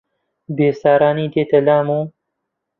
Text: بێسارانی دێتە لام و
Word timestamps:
بێسارانی 0.55 1.31
دێتە 1.33 1.59
لام 1.65 1.87
و 1.97 1.99